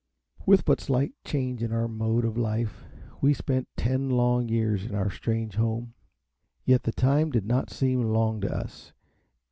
With 0.47 0.65
but 0.65 0.81
slight 0.81 1.13
change 1.23 1.61
in 1.61 1.71
our 1.71 1.87
mode 1.87 2.25
of 2.25 2.35
life, 2.35 2.85
we 3.21 3.35
spent 3.35 3.67
ten 3.77 4.09
long 4.09 4.49
years 4.49 4.83
in 4.83 4.95
our 4.95 5.11
strange 5.11 5.57
home. 5.57 5.93
Yet 6.65 6.81
the 6.81 6.91
time 6.91 7.29
did 7.29 7.45
not 7.45 7.69
seem 7.69 8.01
long 8.01 8.41
to 8.41 8.51
us. 8.51 8.93